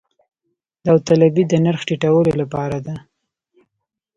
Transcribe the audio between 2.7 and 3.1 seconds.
ده